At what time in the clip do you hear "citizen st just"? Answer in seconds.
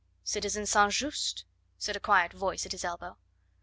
0.23-1.45